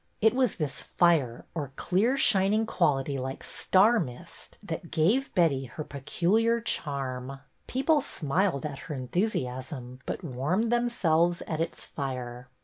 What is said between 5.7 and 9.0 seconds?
peculiar charm. People smiled at her